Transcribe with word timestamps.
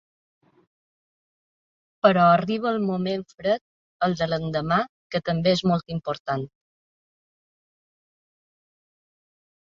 Però 2.05 2.21
arriba 2.37 2.69
el 2.69 2.79
moment 2.85 3.23
fred, 3.33 3.61
el 4.07 4.15
de 4.21 4.27
l’endemà, 4.31 4.79
que 5.15 5.21
també 5.27 5.53
és 5.57 5.63
molt 5.73 5.93
important. 5.97 6.47